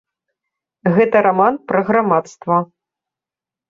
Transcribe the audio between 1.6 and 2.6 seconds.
пра грамадства.